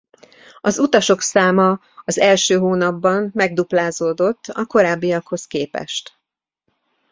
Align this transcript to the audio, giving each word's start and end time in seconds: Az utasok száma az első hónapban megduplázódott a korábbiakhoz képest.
Az 0.61 0.79
utasok 0.79 1.21
száma 1.21 1.79
az 2.05 2.19
első 2.19 2.57
hónapban 2.57 3.31
megduplázódott 3.33 4.45
a 4.47 4.65
korábbiakhoz 4.65 5.45
képest. 5.47 6.13